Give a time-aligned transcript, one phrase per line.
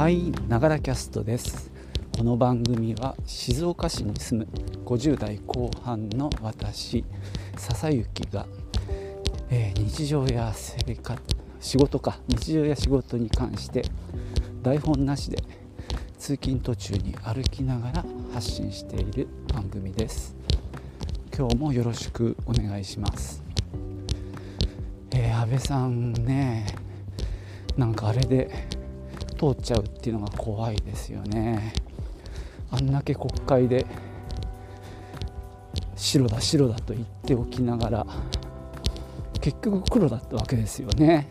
[0.00, 1.70] はいながらキャストです。
[2.16, 4.48] この番組は静岡市に住む
[4.86, 7.04] 50代後半の私
[7.58, 8.46] 笹雪が、
[9.50, 11.20] えー、日常や生活
[11.60, 13.84] 仕事か日常や仕事に関して
[14.62, 15.36] 台本なしで
[16.16, 20.34] 通勤途中に歩きながら発信している番組です。
[21.36, 23.44] 今日もよろしくお願いします。
[25.10, 26.64] えー、安倍さんね
[27.76, 28.79] なんかあれで
[29.40, 31.72] 通っちゃうっていうのが怖いですよね。
[32.70, 33.86] あんだけ国会で
[35.96, 38.06] 白だ白だと言っておきながら
[39.40, 41.30] 結局黒だったわけですよね。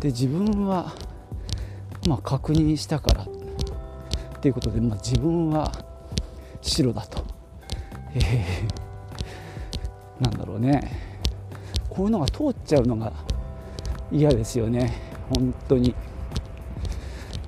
[0.00, 0.92] で自分は
[2.08, 5.70] まあ確認したからっていうことで、まあ、自分は
[6.62, 7.24] 白だと、
[8.14, 10.90] えー、なんだろうね。
[11.88, 13.12] こういうのが通っちゃうのが
[14.10, 15.07] 嫌ですよね。
[15.30, 15.94] 本当に。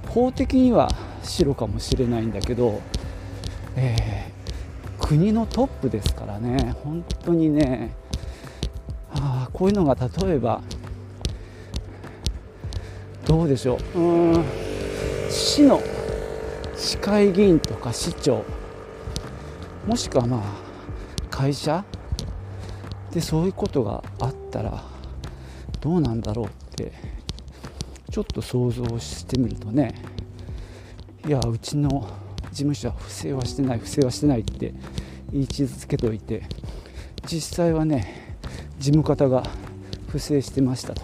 [0.08, 0.90] 法的には
[1.22, 2.80] 白かもしれないんだけど、
[3.76, 6.74] えー、国のトップですからね。
[6.82, 7.94] 本当にね。
[9.12, 10.62] あこういうのが例えば
[13.26, 13.98] どうでしょう。
[13.98, 14.44] うん
[15.28, 15.80] 市の
[16.76, 18.44] 市会議員とか市長。
[19.86, 20.42] もしくはまあ
[21.30, 21.84] 会社。
[23.12, 24.84] でそういうことがあったら
[25.80, 26.92] どうなんだろうって
[28.10, 29.94] ちょっと想像してみるとね
[31.26, 32.08] いやうちの
[32.50, 34.74] 事務所は不正はしてない不正はしてないって
[35.32, 36.42] 言い続けておいて
[37.24, 38.36] 実際はね
[38.78, 39.44] 事務方が
[40.08, 41.02] 不正してましたと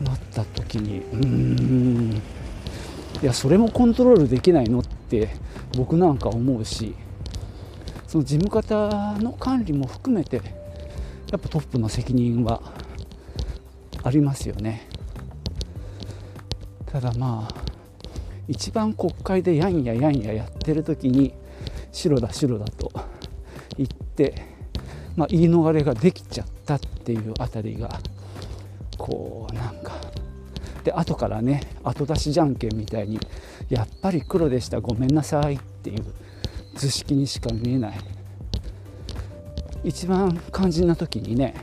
[0.00, 2.22] なった時にうーん
[3.22, 5.28] いやそれもコントロールできないのって
[5.76, 6.94] 僕なんか思うし
[8.08, 10.42] その事務方の管理も含めて
[11.30, 12.60] やっぱトップの責任は
[14.02, 14.91] ありますよね。
[16.92, 17.54] ただまあ
[18.48, 21.32] 一番国会でやんややんややってる時に
[21.90, 22.92] 白だ白だと
[23.78, 24.34] 言って、
[25.16, 27.98] まあ、言い逃れができちゃったっていうあたりが
[28.98, 29.92] こうなんか
[30.84, 33.18] で後からね後出しじゃんけんみたいに
[33.70, 36.04] やっぱり黒でしたごめんなさいっていう
[36.74, 37.98] 図式にしか見えない。
[39.84, 41.54] 一番肝心な時にね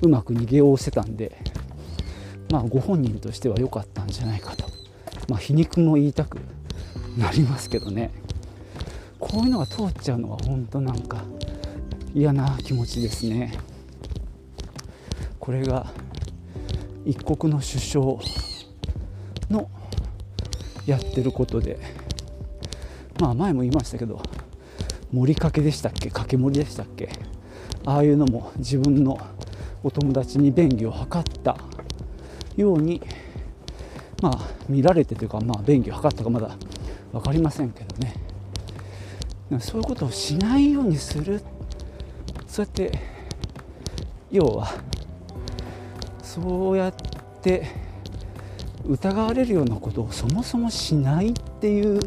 [0.00, 1.36] うまく逃げおせたんで
[2.52, 4.66] まあ、ご本人としては良かったんじゃないかと、
[5.26, 6.38] まあ、皮肉も言いたく
[7.16, 8.12] なりますけどね。
[9.18, 11.24] こういうのが通っちゃうのは本当なんか
[12.14, 13.54] 嫌な気持ちですね。
[15.40, 15.90] これが
[17.06, 18.04] 一国の首相
[19.48, 19.70] の
[20.84, 21.78] やってることで。
[23.18, 24.20] まあ前も言いましたけど
[25.10, 26.10] 盛りかけでしたっけ？
[26.10, 27.08] 掛け盛りでしたっけ？
[27.86, 29.18] ああいうのも自分の
[29.82, 31.56] お友達に便宜を図った
[32.56, 33.00] ように
[34.22, 36.56] まあ見られてというかまあ便宜を図ったかまだ
[37.12, 38.14] 分かりませんけどね
[39.60, 41.42] そういうことをしないようにする
[42.46, 42.98] そうやって
[44.30, 44.72] 要は
[46.22, 46.94] そうやっ
[47.42, 47.66] て
[48.86, 52.00] 疑われるようなことをそもそもしないっていう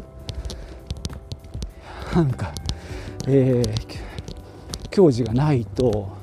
[2.14, 2.52] なんか、
[3.28, 6.16] えー、教授がないと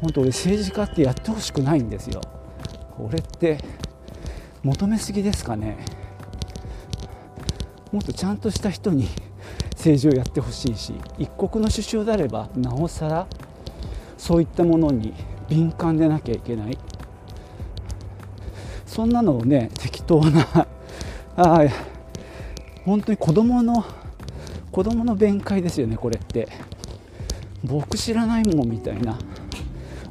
[0.00, 2.20] 本当俺政治家ってやってほしくないんですよ。
[2.96, 3.58] これって
[4.62, 5.76] 求めすぎですかね。
[7.92, 9.08] もっとちゃんとした人に
[9.70, 13.26] 政治をやってほしいし一国の首相であればなおさら
[14.18, 15.14] そういったものに
[15.48, 16.78] 敏感でなきゃいけない。
[18.86, 20.66] そんなのをね適当な
[21.36, 21.60] あ
[22.84, 23.84] 本当に子供の
[24.72, 26.48] 子供の弁解ですよねこれって。
[27.64, 29.18] 僕知らないもんみたいな。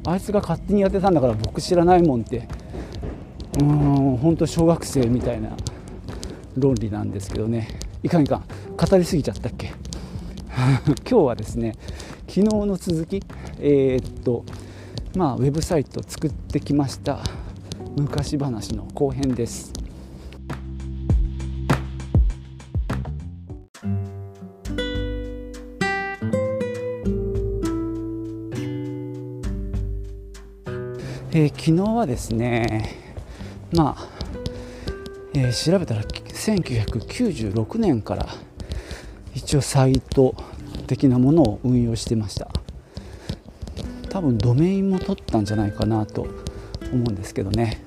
[0.06, 2.46] あいつが勝手にやってたんだから僕知らないもんって
[3.58, 5.56] うん本当小学生みたいな
[6.56, 7.68] 論理なんですけどね。
[8.02, 8.44] いかんいかん。
[8.76, 9.72] 語りすぎちゃったっけ？
[11.08, 11.74] 今日はですね
[12.28, 13.22] 昨日の続き
[13.58, 14.44] えー、っと
[15.16, 17.20] まあウェブサイト作ってきました。
[17.96, 19.72] 昔話の後編です。
[31.32, 33.05] えー、昨日はですね
[33.72, 34.08] まあ、
[35.34, 38.26] えー、調べたら1996年から
[39.34, 40.34] 一応サイト
[40.86, 42.50] 的なものを運用してました。
[44.08, 46.30] 多分ドメインも取ったんじゃないかなと思
[46.92, 47.82] うんですけどね。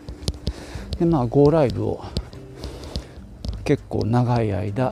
[1.00, 2.04] でまあ GoLive を
[3.64, 4.92] 結構長い間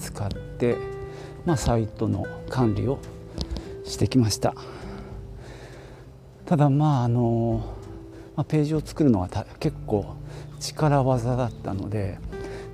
[0.00, 0.76] 使って、
[1.44, 2.98] まあ、サイトの管理を
[3.84, 4.54] してきました。
[6.46, 7.74] ただまああの
[8.36, 9.28] まあ、ページを作るのは
[9.60, 10.16] 結構
[10.60, 12.18] 力技だったので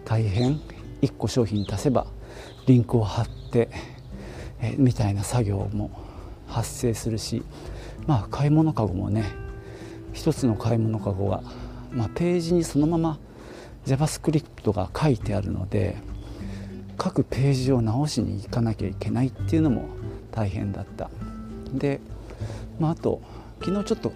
[0.04, 0.60] 大変
[1.02, 2.06] 1個商品足せば
[2.66, 3.68] リンクを貼って
[4.60, 5.90] えみたいな作業も
[6.46, 7.42] 発生するし
[8.06, 9.24] まあ買い物かごもね
[10.12, 11.42] 一つの買い物かごが、
[11.92, 13.18] まあ、ページにそのまま
[13.86, 15.96] JavaScript が書いてあるので
[16.98, 19.88] 各ページを直しに行かなきゃいけないっていうのも
[20.32, 21.10] 大変だった。
[21.72, 21.98] で、
[22.78, 23.22] まあ、あと
[23.60, 24.12] 昨日ちょっと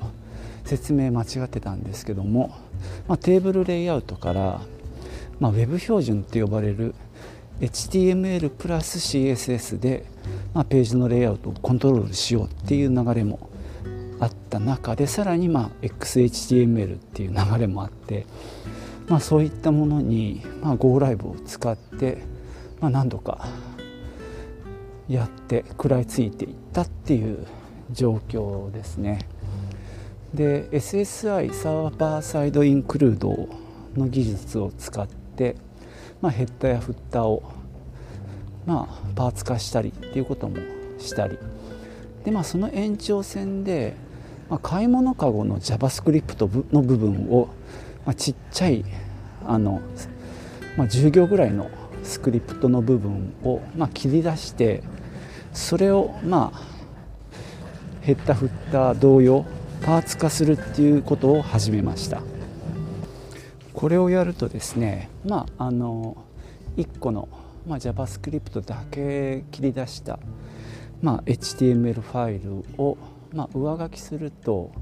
[0.65, 2.57] 説明間違ってたんですけども、
[3.07, 4.61] まあ、テーブルレイアウトから、
[5.39, 6.95] まあ、Web 標準って呼ばれる
[7.61, 10.05] HTML プラス CSS で、
[10.55, 13.51] まあ、ページのレイアウトをコントロールしようっていう流れも
[14.21, 18.27] あった中でさらにまあ XHTML っていう流れもあって、
[19.09, 22.23] まあ、そういったものに、まあ、GoLive を使って、
[22.81, 23.47] まあ、何度か
[25.09, 27.47] やって食らいついていったっていう
[27.93, 29.19] 状況ですね。
[30.35, 33.49] で SSI サーバーサイドインクルード
[33.97, 35.57] の技術を使って、
[36.21, 37.43] まあ、ヘッダーやフッターを、
[38.67, 40.57] まあ、パーツ化したりっていうことも
[40.99, 41.39] したり。
[42.25, 43.95] で、まあ、その延長線で、
[44.51, 47.49] まあ、買い物かごの JavaScript の部分を、
[48.05, 48.85] まあ、ちっちゃい
[49.47, 49.83] あの、
[50.77, 51.71] まあ、10行ぐらいの
[52.03, 54.83] スクリプトの部分を、まあ、切り出して
[55.53, 56.63] それをまあ
[58.03, 59.47] ヘッダーフッター同様
[59.85, 62.23] パーツ化するっていうことを始めました。
[63.75, 66.17] これをやるとですねまああの
[66.77, 67.29] 1個の、
[67.67, 70.19] まあ、JavaScript だけ切り出した、
[71.03, 72.97] まあ、HTML ファイルを、
[73.33, 74.73] まあ、上書きすると、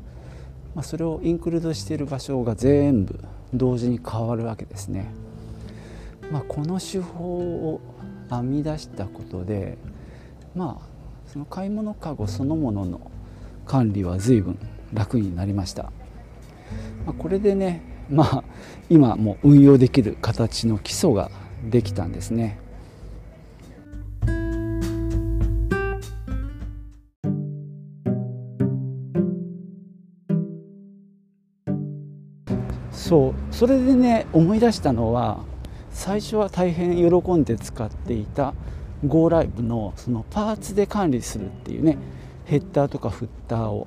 [0.74, 3.18] まあ、それをインクルードしている場所が全部
[3.52, 5.12] 同時に変わるわけですね、
[6.30, 7.80] まあ、この手法を
[8.30, 9.78] 編み出したことで
[10.54, 10.86] まあ
[11.26, 13.10] その買い物かごそのものの
[13.66, 14.58] 管理は随分
[14.92, 15.90] 楽になりました、ま
[17.08, 18.44] あ、これでねまあ
[18.90, 21.30] 今もう運用できる形の基礎が
[21.64, 22.58] できたんですね。
[33.12, 35.44] そうそれでね思い出したのは
[35.90, 38.54] 最初は大変喜んで使っていた
[39.04, 41.98] GoLive のそのパーツで管理するっていうね
[42.46, 43.86] ヘッダーとかフッターを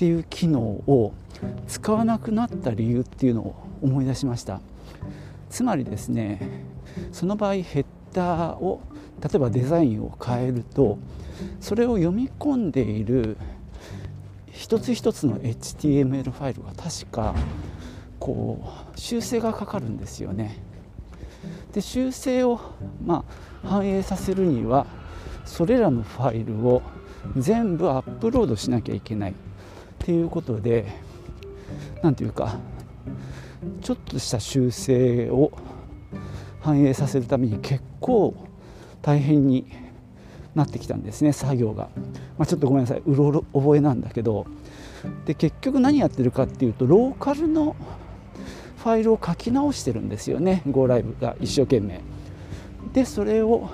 [0.00, 1.12] っていう機能を
[1.68, 4.62] 使わなくなった理由っていうのを思い出しました。
[5.50, 6.40] つまりですね
[7.12, 8.80] その場合ヘッダーを
[9.22, 10.96] 例えばデザインを変えると
[11.60, 13.36] それを読み込んでいる
[14.50, 17.34] 一つ一つの HTML ファイルが確か
[18.18, 18.58] こ
[18.96, 20.62] う修正がかかるんですよね。
[21.74, 22.58] で修正を
[23.04, 23.26] ま
[23.62, 24.86] あ反映させるには
[25.44, 26.80] それらのファイルを
[27.36, 29.34] 全部アップロードしなきゃいけない。
[30.02, 30.86] っていうことで
[32.02, 32.58] 何ていうか
[33.82, 35.52] ちょっとした修正を
[36.60, 38.34] 反映させるために結構
[39.02, 39.66] 大変に
[40.54, 41.90] なってきたんですね作業が、
[42.38, 44.46] まあ、ちょっとごめんなさいうろ覚えなんだけど。
[45.24, 47.74] で結局何やってるかっていうとローカルの
[48.76, 52.02] ファイルを書き直してるんですよね GoLive が一生懸命。
[52.92, 53.70] でそれを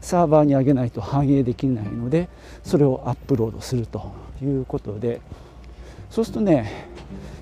[0.00, 2.28] サーバーに上げないと反映できないので
[2.64, 4.12] それをアップロードすると
[4.42, 5.20] いうことで。
[6.10, 6.88] そうするとね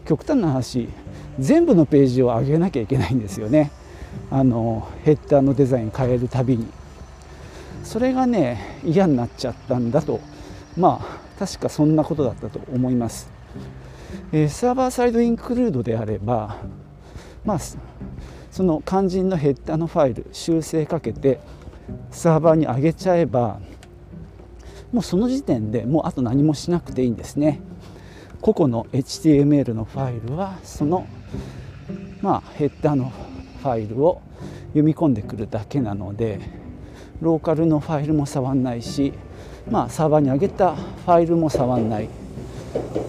[0.04, 0.88] 極端な話
[1.38, 3.70] 全部のページを上げなきゃいけないんですよね。
[4.30, 6.66] あのヘッダーのデザイン変えるたびに。
[7.85, 10.20] それがね嫌になっちゃったんだと。
[10.76, 13.30] まあ確かそんなことだったと思います、
[14.32, 16.56] えー、サーバーサイドインクルードであれば
[17.44, 17.58] まあ
[18.50, 21.40] その肝心のヘッダーのファイル修正かけて
[22.11, 23.61] サーバーに上げちゃえば
[24.92, 27.61] もうその時点でもうあと何もしなくていいんですね。
[28.46, 31.08] 個々の HTML のファイルはその、
[32.22, 33.10] まあ、ヘッダーの
[33.60, 34.22] ファイルを
[34.68, 36.38] 読み込んでくるだけなので
[37.20, 39.12] ローカルのファイルも触んないし、
[39.68, 42.08] まあ、サーバーに上げたファイルも触んない、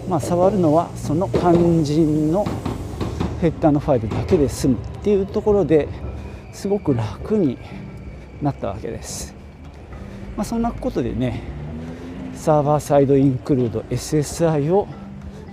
[0.08, 2.44] まあ、触るのはその肝心の
[3.40, 5.88] ヘッダーのファイルだけで済むっていうところで
[6.52, 7.58] すごく楽に
[8.42, 9.32] なったわけです、
[10.36, 11.44] まあ、そんなことでね
[12.34, 14.88] サーバーサイドインクルード SSI を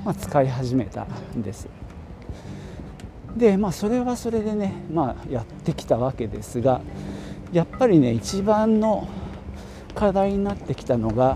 [0.06, 1.68] ま使い始めたんです。
[3.36, 6.80] でまあそれはそれでね、まあ、やってきたわけですが
[7.52, 9.10] やっぱりね一番の
[9.94, 11.36] 課題になってきたのが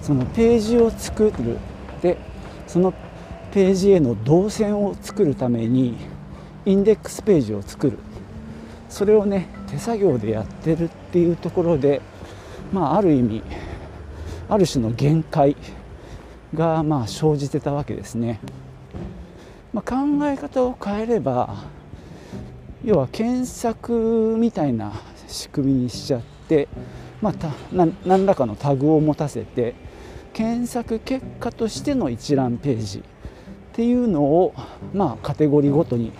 [0.00, 1.58] そのページを作る
[2.00, 2.16] で
[2.66, 2.94] その
[3.52, 5.96] ページへの動線を作るために
[6.64, 7.98] インデックスページを作る。
[8.88, 12.00] それをね手作業でやってるっていうところで
[12.72, 13.42] まあある意味
[14.48, 15.56] ある種の限界
[16.54, 18.40] がまあ生じてたわけですね。
[19.72, 21.64] まあ、考え方を変えれば
[22.84, 24.92] 要は検索みたいな
[25.26, 26.68] 仕組みにしちゃって、
[27.20, 29.74] まあ、た何らかのタグを持たせて
[30.32, 33.02] 検索結果としての一覧ページっ
[33.72, 34.54] ていうのを、
[34.94, 36.12] まあ、カテゴリーごとに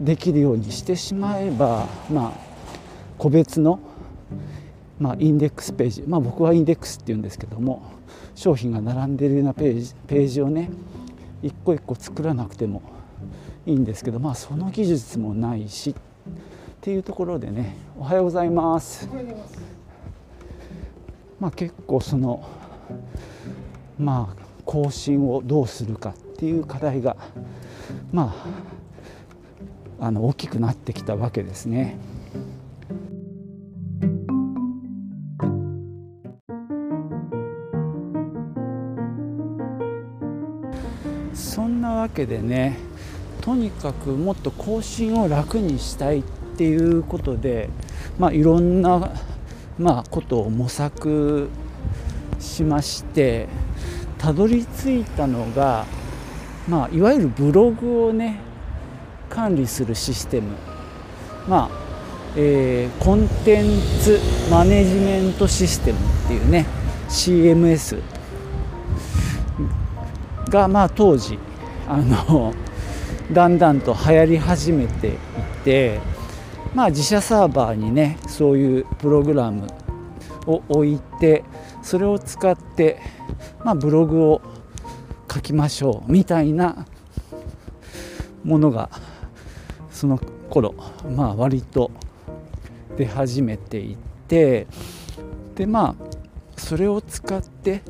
[0.00, 2.32] できるようにしてしまえば、まあ、
[3.18, 3.78] 個別の、
[4.98, 7.82] まあ、インデックスページ、まあ、僕はインデックスっていうんですけども
[8.34, 10.70] 商品が並んでいるようなページページをね
[11.42, 12.82] 一個一個作らなくても
[13.66, 15.94] いいんですけどまあその技術もないしっ
[16.80, 19.08] ていうところでねおはようございます
[21.38, 22.48] まあ結構その
[23.98, 27.16] まあ更新をどうするかっていう課題が
[28.12, 28.34] ま
[29.98, 31.98] ああの大きくなってきたわけですね。
[42.16, 42.78] けでね
[43.42, 46.22] とにかくもっと更新を楽にしたいっ
[46.56, 47.68] ていうことで、
[48.18, 49.12] まあ、いろんな、
[49.78, 51.50] まあ、ことを模索
[52.40, 53.46] しまして
[54.18, 55.84] たどり着いたのが、
[56.66, 58.40] まあ、いわゆるブログをね
[59.28, 60.56] 管理するシステム、
[61.46, 61.86] まあ
[62.36, 63.64] えー、コンテン
[64.02, 64.18] ツ
[64.50, 66.66] マネジメントシステムっていうね
[67.08, 68.02] CMS
[70.48, 71.38] が、まあ、当時
[71.88, 72.52] あの
[73.32, 75.12] だんだんと流行り始めてい
[75.64, 76.00] て、
[76.74, 79.66] まあ、自社サーバーにねそういうプログラム
[80.46, 81.44] を置いて
[81.82, 83.00] それを使って、
[83.64, 84.42] まあ、ブログを
[85.32, 86.86] 書きましょうみたいな
[88.44, 88.90] ものが
[89.90, 90.18] その
[90.50, 90.74] 頃
[91.08, 91.90] まあ割と
[92.96, 93.96] 出始めてい
[94.28, 94.66] て
[95.54, 97.82] でまあそれを使って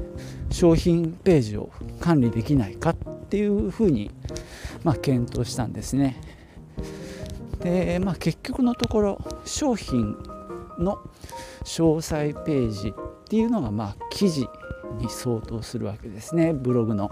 [0.56, 1.70] 商品ページを
[2.00, 2.96] 管理できないかっ
[3.28, 4.10] ていうふうに
[4.86, 6.16] まあ、検討したんですね。
[7.60, 10.16] で、まあ、結局のところ商品
[10.78, 11.00] の
[11.64, 14.48] 詳細ページっていうのがまあ記事
[14.98, 17.10] に相当するわけですねブログの。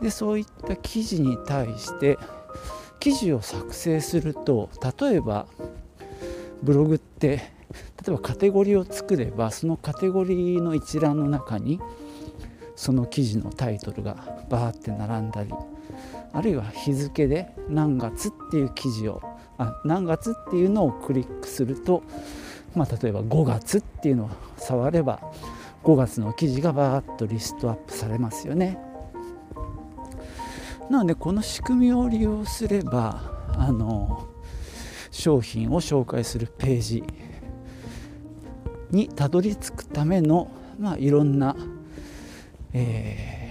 [0.00, 2.18] でそういった記事に対して
[2.98, 5.46] 記事を作成すると例えば
[6.62, 7.42] ブログって例
[8.08, 11.80] えばカテゴリーを作ればそのカテゴリーの一覧の中に
[12.76, 14.16] その記事のタイトルが
[14.48, 15.50] バーって並んだり
[16.32, 19.22] あるいは日付で何月っていう記事を
[19.58, 22.02] あ何月っていうのをクリックすると、
[22.74, 25.20] まあ、例えば5月っていうのを触れば
[25.84, 28.78] 5月の記事がバーッとリストアップされますよね。
[30.90, 33.22] なのでこの仕組みを利用すれば
[33.56, 34.26] あの
[35.12, 37.04] 商品を紹介するページ
[38.90, 40.50] にたどり着くための、
[40.80, 41.54] まあ、いろんな、
[42.72, 43.42] えー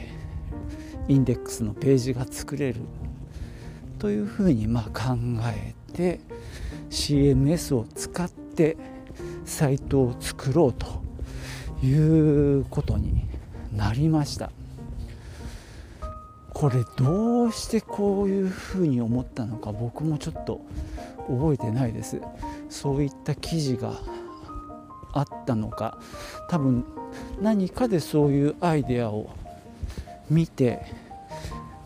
[1.07, 2.79] インデックスのページが作れる
[3.99, 6.21] というふうにま考えて
[6.89, 8.77] CMS を使って
[9.43, 11.03] サイトを作ろうと
[11.85, 13.25] いうことに
[13.73, 14.51] なりました。
[16.53, 20.61] これどうしてこういうふうに思ったのか僕もちょっと
[21.27, 22.21] 覚えてないです
[22.69, 23.93] そういった記事が
[25.13, 25.97] あったのか
[26.49, 26.85] 多分
[27.41, 29.29] 何かでそういうアイデアを
[30.29, 30.85] 見て、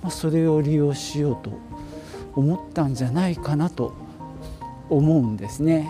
[0.02, 1.52] まあ、それを利用しようと
[2.36, 3.94] 思ったんじゃないかなと
[4.90, 5.90] 思うんですね。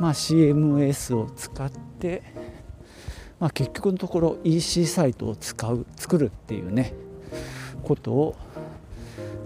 [0.00, 2.22] まあ、CMS を使って、
[3.38, 6.92] まあ、結局のところ EC サイトを使う作るっていうね
[7.84, 8.36] ことを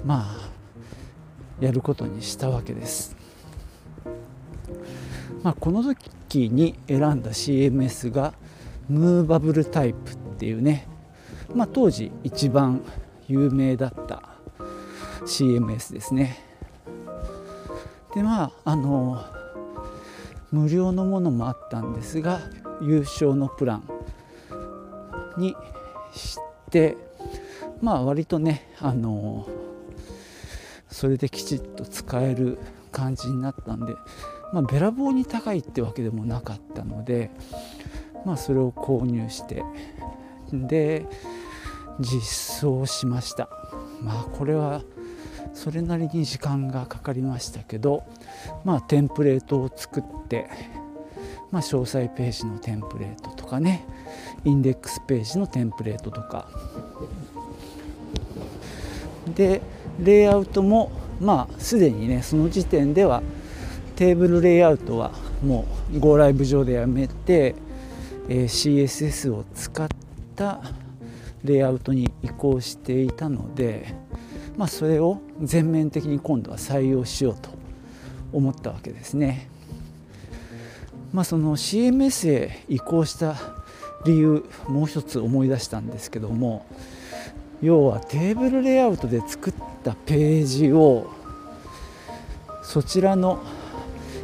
[0.05, 0.48] まあ
[1.61, 3.17] やることにしたわけです。
[5.43, 8.35] まあ、この時に選んだ CMS が
[8.89, 10.89] ムーバブルタイプっていうね
[11.55, 12.83] まあ、当時一番
[13.27, 14.23] 有名だった
[15.23, 16.39] CMS ですね
[18.15, 19.25] でまああの
[20.51, 22.41] 無料のものもあったんですが
[22.83, 23.83] 優勝のプラン
[25.37, 25.57] に
[26.13, 26.39] し
[26.71, 26.97] て
[27.81, 29.47] まあ割とねあの
[30.99, 32.59] それできちっと使える
[32.91, 33.95] 感じになったんで、
[34.53, 37.31] まあ、べらぼうに高いってわけでもなかったので、
[38.27, 39.63] まあ、それを購入して
[40.53, 41.07] で
[42.01, 43.49] 実装しました。
[44.03, 44.83] まあこれは
[45.55, 48.03] それなりに時間がかかりましたけど
[48.65, 50.51] まあテンプレートを作って
[51.53, 53.87] まあ、詳細ページのテンプレートとかね
[54.45, 56.49] インデックスページのテンプレートとか。
[59.37, 59.63] で
[59.99, 60.91] レイアウトも
[61.21, 63.23] まあすでにねその時点では
[63.97, 65.11] テーブルレイアウトは
[65.43, 67.57] もう Go ライブ上でやめて、
[68.29, 69.89] え、CSS を使っ
[70.37, 70.61] た
[71.43, 73.95] レイアウトに移行していたので、
[74.57, 77.51] まあ、それを全面的に今度は採用しようと
[78.33, 79.49] 思ったわけですね。
[81.13, 83.35] まあ、その CMS へ移行した
[84.05, 86.67] 理由もう一つ思い出したんですけども
[87.61, 91.11] 要はテーブルレイアウトで作ったページを
[92.63, 93.43] そちらの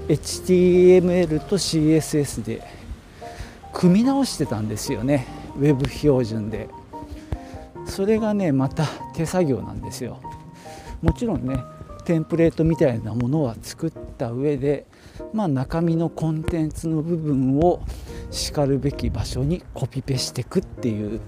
[0.09, 2.63] HTML と CSS で
[3.73, 5.27] 組み直してたんですよね。
[5.59, 6.69] Web 標準で。
[7.87, 10.21] それがねまた手作業なんですよ。
[11.03, 11.63] もちろんね
[12.05, 14.87] テンプレートみたいなものは作った上で、
[15.33, 17.83] まあ、中身のコンテンツの部分を
[18.31, 21.21] しかるべき場所にコピペしていくっていう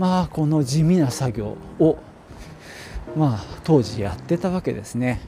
[0.00, 1.98] まあこの地味な作業を
[3.14, 5.20] まあ当時やってたわけですね。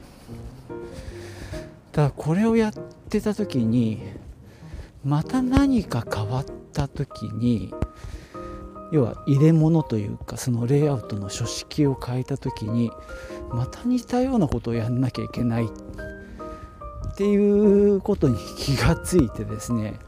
[1.91, 2.73] ただこれをやっ
[3.07, 4.01] てた時に
[5.05, 7.71] また何か変わった時に
[8.91, 12.89] 要は入れ物というかそのレイアウトの書式を変えた時に
[13.51, 19.99] また似たようなことをやんなきゃいけないっていうことに気がついてですね。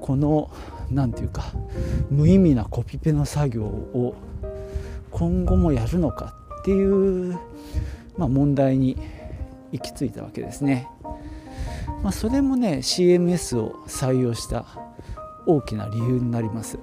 [0.00, 0.50] この
[0.90, 1.52] 何て言うか
[2.10, 4.14] 無意味なコピペの作業を
[5.10, 7.38] 今後もやるのかっていう、
[8.16, 8.96] まあ、問題に
[9.72, 10.88] 行き着いたわけですね。
[12.02, 14.66] まあ、それもね CMS を採用した
[15.46, 16.78] 大きな理由になります。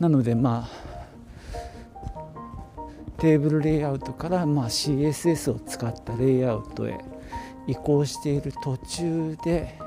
[0.00, 0.86] なのでまあ
[3.18, 6.98] テーブルレイアウトからまあ CSS を使ったレイアウトへ
[7.66, 9.78] 移行している途中で、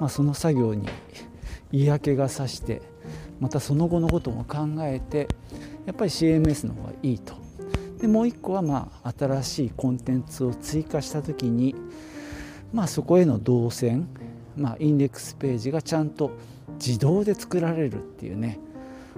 [0.00, 0.88] まあ、その作業に
[1.70, 2.82] 嫌気がさして
[3.40, 5.28] またその後のことも考えて
[5.86, 7.34] やっぱり CMS の方がいいと。
[8.00, 11.74] でもう一個はまあ新しいコンテンツを追加した時に、
[12.72, 14.08] まあ、そこへの動線、
[14.56, 16.30] まあ、インデックスページがちゃんと
[16.74, 18.60] 自動で作られるっていうね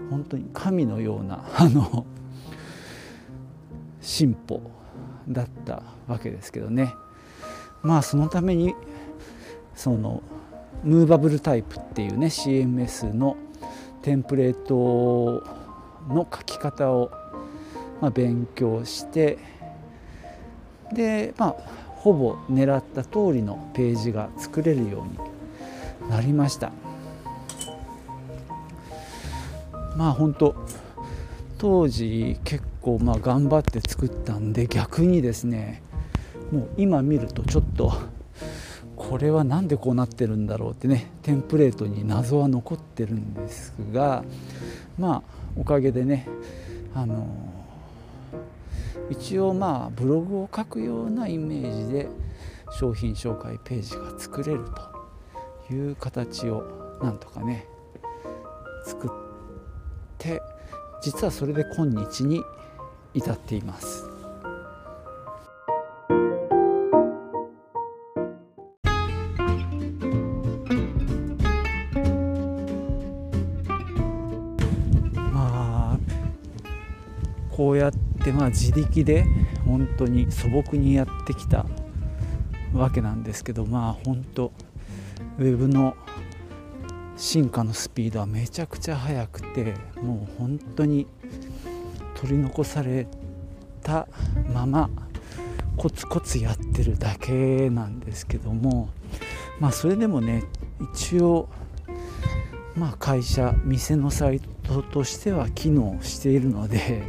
[0.08, 2.06] 本当に神のような あの
[4.00, 4.62] 進歩
[5.28, 6.94] だったわけですけどね。
[7.82, 8.74] まあそのために
[9.74, 10.22] その
[10.82, 13.36] ムーバブルタイプっていうね CMS の
[14.02, 15.44] テンプレート
[16.08, 17.10] の書き方を
[18.00, 19.38] まあ勉強して
[20.92, 26.72] でまあほぼ狙った通りのページが作れるようになりました。
[29.96, 30.54] まあ本当
[31.58, 35.82] 当時結構まあ頑張って作ったんで逆にですね
[36.50, 37.92] もう今見るとちょっと
[39.10, 44.22] これは何でこうなってるんだろうってねテンプレートに謎は残ってるんですが
[44.96, 45.22] まあ
[45.56, 46.28] おかげでね
[46.94, 47.26] あの
[49.10, 52.08] 一応まあブログを書くようなイメージで
[52.78, 54.64] 商品紹介ページが作れる
[55.68, 57.66] という形をなんとかね
[58.86, 59.10] 作っ
[60.18, 60.40] て
[61.02, 62.44] 実はそれで今日に
[63.12, 64.19] 至っています。
[77.60, 77.92] こうやっ
[78.24, 79.26] てまあ自力で
[79.66, 81.66] 本当に素朴にやってきた
[82.72, 84.50] わけなんですけどまあ本当
[85.38, 85.94] ウェブの
[87.18, 91.06] 進化のスピードはめちゃくちゃ速くてもう本当に
[92.14, 93.06] 取り残され
[93.82, 94.08] た
[94.54, 94.88] まま
[95.76, 98.88] コツコツやってるだけなんですけども
[99.58, 100.44] まあそれでもね
[100.94, 101.50] 一応
[102.74, 107.02] まあ会社店のサイトとしては機能しているので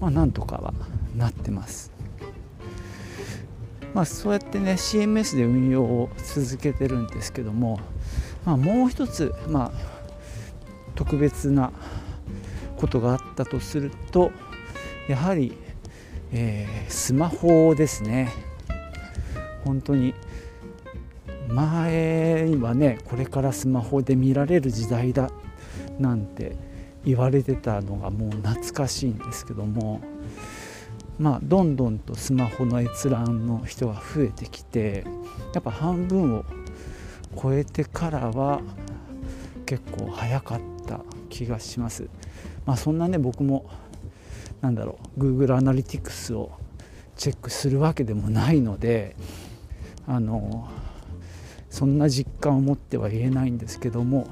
[0.00, 0.74] まあなんとかは
[1.16, 1.92] なってます。
[3.94, 7.80] まあそうやってね CMS で運用を続けてるんですけども
[8.44, 9.72] まあ、もう一つ、まあ、
[10.94, 11.72] 特別な
[12.76, 14.32] ことがあったとすると
[15.08, 15.56] やはり、
[16.32, 18.30] えー、スマホですね。
[19.64, 20.14] 本当に
[21.48, 25.30] 前はねこれからスマホで見られる時代だ
[25.98, 26.56] なんて
[27.04, 30.00] 言われてたのがもう懐かしいんですけども
[31.18, 35.04] まあどんどんとスマホの閲覧の人が増えてきて
[35.54, 36.44] やっぱ半分を
[37.40, 38.60] 超えてからは
[39.66, 42.08] 結構早かった気がします。
[42.66, 43.70] まあ、そんなね僕も
[44.60, 46.50] なんだろう Google アナリティクスを
[47.16, 49.16] チェックするわけでもないので
[50.06, 50.68] あの
[51.68, 54.26] そんな実感を持っては言えないんですけども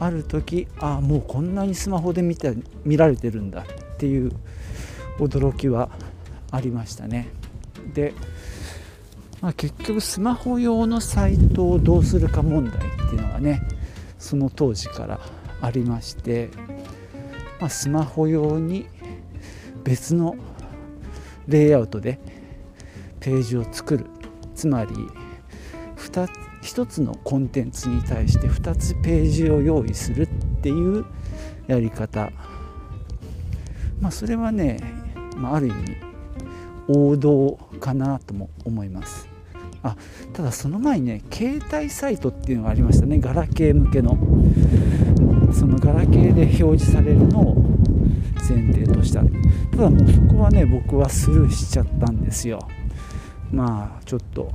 [0.00, 2.50] ある時ああもうこんなにスマホで見た
[2.84, 4.32] 見られてるんだっていう
[5.18, 5.90] 驚きは
[6.50, 7.28] ありましたね。
[7.94, 8.14] で
[9.40, 13.62] まあ、結局スマホ用のサイトをどうするか問題っていうのがね
[14.18, 15.20] その当時から
[15.60, 16.50] ありまして、
[17.60, 18.86] まあ、スマホ用に
[19.84, 20.34] 別の
[21.46, 22.18] レイアウトで
[23.20, 24.06] ページを作る
[24.54, 24.90] つまり
[25.96, 30.26] 2 1つのコンテンツに対して2つページを用意するっ
[30.60, 31.06] ていう
[31.66, 32.30] やり方。
[34.00, 34.78] まあそれはね、
[35.36, 35.96] まあ、ある意味
[36.88, 39.28] 王道かなとも思います。
[39.82, 39.96] あ
[40.34, 43.18] ただその前にね携帯サイトっていうのがありましたね。
[43.18, 44.18] ガラケー向けの。
[45.52, 47.54] そのガラケーで表示されるのを
[48.48, 49.22] 前提とした。
[49.70, 52.60] ただもうそこはね僕はスルーしちゃったんですよ。
[53.50, 54.52] まあちょっと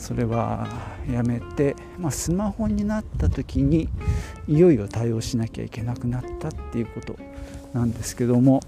[0.00, 0.66] それは
[1.12, 3.88] やめて、まあ、スマホになった時に
[4.48, 7.16] いよいよ対応しなきゃいけなくなったっていうこと
[7.74, 8.60] なんですけども、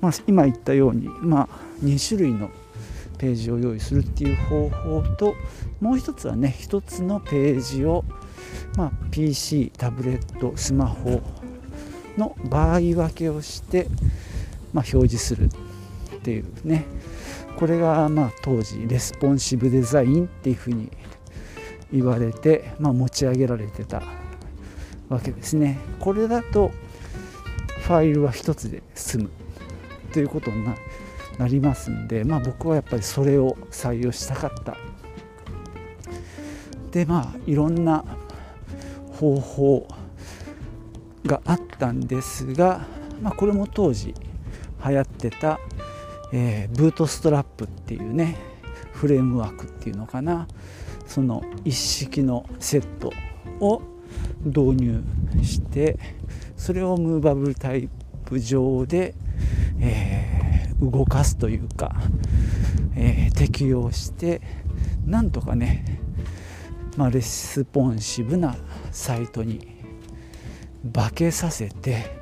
[0.00, 2.50] まあ、今言ったように、まあ、2種類の
[3.18, 5.34] ページを用意するっていう方法と
[5.80, 8.04] もう一つはね一つのページを、
[8.76, 11.22] まあ、PC タブレットスマホ
[12.16, 13.88] の場合分けをして、
[14.72, 16.86] まあ、表示するっていうね
[17.56, 20.90] これがまあ当時レスポンシブデザインっていうふうに
[21.92, 24.02] 言われて、まあ、持ち上げられてた
[25.08, 25.78] わけですね。
[26.00, 26.70] これだと
[27.80, 29.30] ファイルは1つで済む
[30.12, 30.64] ということに
[31.38, 34.76] なりますんで、まあ、僕はやっぱりそれを採用したかった。
[36.90, 38.04] でまあいろんな
[39.12, 39.88] 方法
[41.24, 42.86] があったんですが、
[43.20, 44.14] まあ、これも当時
[44.86, 45.58] 流行ってた
[46.38, 48.36] えー、ブートストラップっていうね
[48.92, 50.46] フレームワークっていうのかな。
[51.06, 53.12] その一式のセット
[53.60, 53.80] を
[54.44, 55.02] 導入
[55.42, 55.98] して
[56.56, 57.88] それをムーバブルタイ
[58.24, 59.14] プ上で、
[59.80, 61.94] えー、動かすというか、
[62.96, 64.42] えー、適用して
[65.06, 66.00] なんとかね、
[66.96, 68.56] まあ、レスポンシブな
[68.90, 69.66] サイトに
[70.92, 72.18] 化けさせて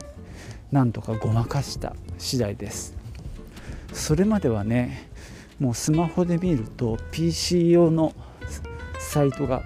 [0.70, 2.93] なんとかごまかした次第です。
[3.94, 5.08] それまではね
[5.58, 8.12] もうスマホで見ると PC 用の
[8.98, 9.62] サイトが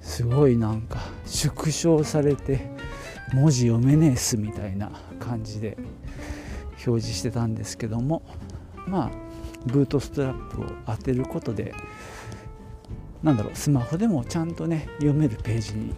[0.00, 2.70] すごいなんか縮小されて
[3.34, 5.76] 文字読めねえすみたいな感じで
[6.86, 8.22] 表示してたんですけども
[8.86, 9.10] まあ
[9.66, 11.74] ブートストラップを当てることで
[13.22, 15.94] なんだろうスマホでもちゃんとね読めるページに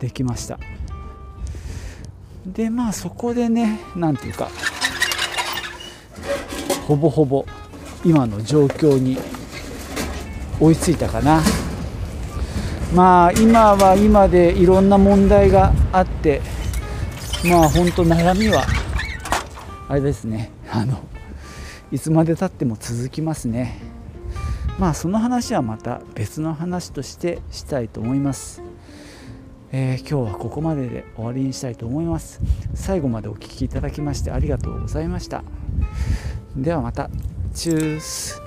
[0.00, 0.58] できました。
[2.44, 4.50] でまあそこでね何ていうか
[6.86, 7.44] ほぼほぼ
[8.04, 9.18] 今の状況に
[10.60, 11.42] 追いついたかな。
[12.94, 16.40] まあ今は今でいろんな問題があって
[17.44, 18.64] まあ本当悩みは
[19.88, 20.52] あれですね。
[20.70, 20.98] あの
[21.90, 23.78] いつまでたっても続きますね。
[24.78, 28.62] まあその話はまた別の話としてしたいと思います、
[29.72, 32.40] えー、今日はここまでで終わりにしたいと思います。
[32.74, 35.42] 最後までお聴きいただきましてありがとうございました。
[36.56, 37.10] ではまた。
[37.54, 38.45] チュース。